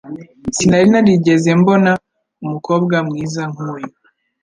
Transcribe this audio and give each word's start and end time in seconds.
Sinari 0.55 0.87
narigeze 0.91 1.49
mbona 1.59 1.91
umukobwa 2.45 2.95
mwiza 3.07 3.41
nkuyu. 3.51 3.89